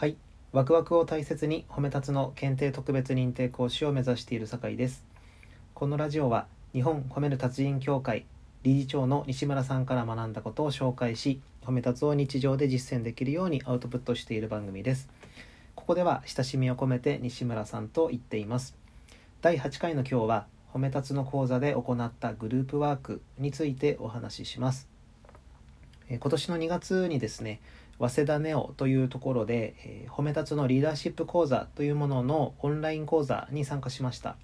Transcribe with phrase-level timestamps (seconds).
[0.00, 0.16] はい。
[0.52, 5.04] ワクワクを大切に褒め立つの検定特別認定講師を目指している酒井です。
[5.74, 8.24] このラジオは日本褒める達人協会
[8.62, 15.10] 理事長の西村さんから学んだことを紹介し褒め立つを日常で実践できるようにアウトプットしている番組です。
[15.74, 18.74] ここでは親しみを込めて西村さんと言っています。
[19.42, 24.88] 第8回の今日は褒め立つの講座で行ったグループワークについてお話しします。
[26.08, 27.60] え今年の2月にですね
[28.00, 34.36] 早稲田ネオというところで、えー、褒め立つのリーダーシップ講座というもののオンライン講座に参加しました。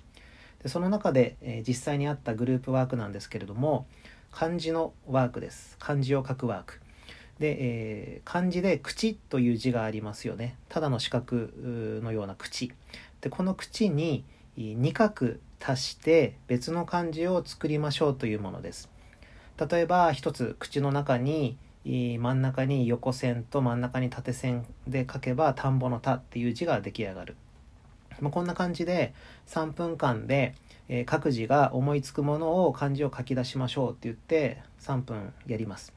[0.62, 3.86] でその中で、えー、実際にあったグループワークなんですけれども
[4.30, 5.76] 漢字のワークです。
[5.78, 6.80] 漢字を書くワーク。
[7.38, 10.56] で、えー、漢字で口という字がありますよね。
[10.68, 12.72] ただの四角のような口。
[13.22, 14.24] でこの口に
[14.58, 15.12] 2画
[15.58, 18.90] 足して別の漢字を作りましょうというものです。
[19.70, 21.56] 例えば一つ口の中に
[21.86, 27.36] 真ん中に横線と真ん中に縦線で書けば田んぼの田っていう字が出来上がる、
[28.20, 29.14] まあ、こんな感じで
[29.46, 30.56] 3分間で、
[30.88, 35.92] えー、各自が思いつくものを漢字を書き出しましょうって言って3分やります。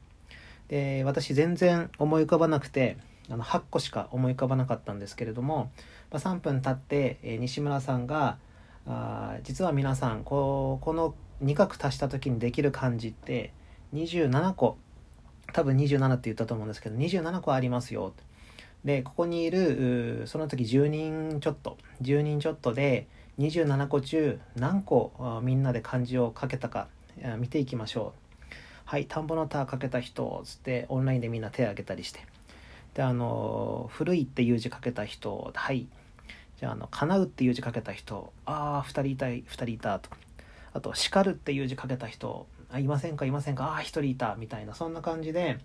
[0.68, 2.96] で私全然思い浮かばなくて
[3.28, 5.72] あの8個しか思い浮かばなかったんですけれども、
[6.12, 8.38] まあ、3分経って、えー、西村さんが
[8.86, 13.52] あ実は皆さんここの2画足した時にできる漢字って
[13.92, 14.76] 27個
[15.52, 18.12] 多分27って言ったと思うんですけど27個ありますよ。
[18.84, 21.76] でここにいるその時10人ちょっと。
[22.02, 23.06] 10人ちょっとで
[23.38, 26.88] 27個中何個みんなで漢字を書けたか
[27.38, 28.54] 見ていきましょう。
[28.84, 32.20] はい田んぼの田書けた人つってオンラインでみんな手を挙げたりして。
[32.94, 35.86] であの古いっていう字書けた人はい。
[36.58, 40.10] じゃああの叶うっていう字書けた人ああ2人いた2人いたと。
[40.72, 45.58] あと叱るっていう字書けた人あいませんかいませんかああ1人いたみたいなそんな感じで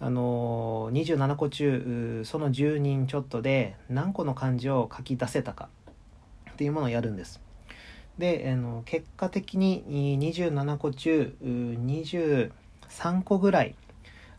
[0.00, 5.68] あのー、27個中その10人ちょっとで何個の漢字を書き出せたか
[6.52, 7.40] っていうものをやるんです。
[8.18, 13.74] で、あの結果的に27個中23個ぐらい、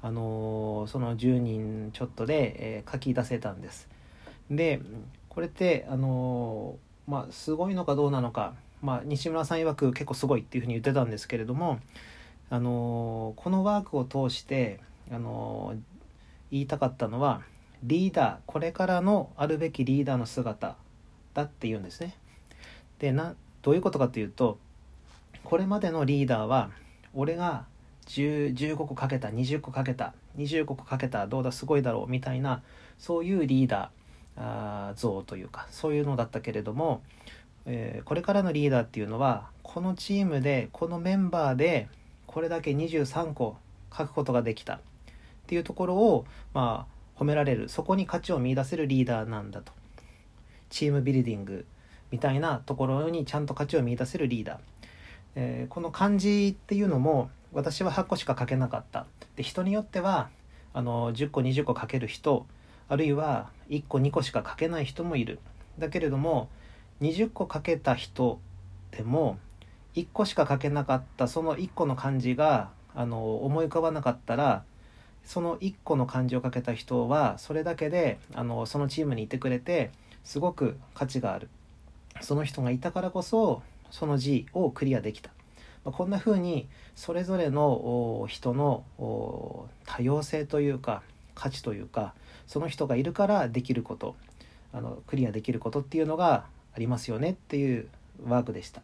[0.02, 3.90] あのー、その10人ちょっとで、えー、書き出せたんです。
[4.50, 4.82] で
[5.30, 11.80] これって、あのー、まあ、すごいのかどうなのかまあ、西村さん曰く結構すごいっていうふうに言ってたんですけれども、
[12.50, 14.80] あのこのワークを通して、
[15.12, 15.76] あの
[16.52, 17.42] 言いたかったのは
[17.84, 20.76] リーダーこれからのあるべきリーダーの姿
[21.34, 22.16] だっていうんですね。
[23.00, 24.58] でなどういうことかというと
[25.44, 26.72] これまでのリーダーは
[27.14, 27.66] 俺が
[28.08, 32.62] 15個かけた20個かけた25個かけたどうだすごいだろうみたいな
[32.98, 37.02] そういうリーダー像というかそういうのだったけれども
[37.72, 41.88] えー、これからのリーダーっていうのはこのチームでこのメンバーで
[42.26, 43.58] これだけ23個
[43.96, 44.76] 書くことができた。
[44.76, 44.80] っ
[45.48, 47.70] ていうところをまあ褒められる。
[47.70, 49.72] そこに価値を見いだせるリーダーなんだと。
[50.70, 51.66] チームビルディング
[52.12, 54.60] みたいなところにちゃんと価値を見いだせるリーダー、
[55.36, 59.06] えー、この漢字っていうのも私は8個しか書けなかった。
[59.36, 60.30] で人によっては
[60.74, 62.46] あの10個20個書ける人
[62.88, 65.40] あるいは1個2個しか書けない人もいる。
[65.78, 66.50] だけれども
[67.02, 68.40] 20個書けた人
[68.92, 69.38] でも
[69.96, 74.64] 1個しか書けなかったその1個の漢字があの思い浮かばなかったら
[75.24, 79.92] その1個の漢字を書けた人はそれだけであのそのチームにいてくれて
[80.24, 81.50] すごく価値がある。
[82.22, 83.62] その人がいたからこそ
[83.92, 85.30] その字をクリアできた、
[85.86, 91.02] まあ、こんな風にそれぞれの人の多様性というか
[91.34, 92.14] 価値というか
[92.46, 94.16] その人がいるからできること
[94.74, 97.88] あのクリアできることっていうのがありますよねっていう
[98.26, 98.82] ワークでした。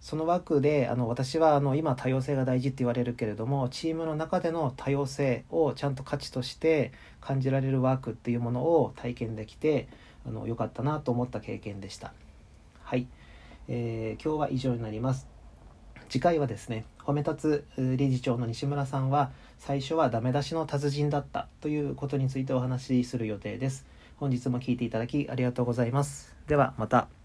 [0.00, 6.90] そのワークであの私はあの今多様性が大事って言われるけれどもチームの中での多様性をちゃんと価値として
[7.20, 9.86] 感じられるワークっていうものを体験できて
[10.26, 12.12] あの良かったなと思った経験でした。
[12.82, 13.06] はい、
[13.68, 15.28] えー、今日は以上になります。
[16.08, 19.30] 次回はですね褒め立つ理事長の西村さんは
[19.60, 23.86] 最初はダメ出しの達人だったということについてお話しする予定です。
[24.22, 26.32] 本日も聴いていただきありがとうございます。
[26.46, 27.21] ではまた。